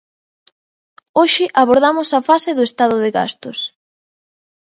[1.19, 3.59] Hoxe abordamos a fase do estado de gastos.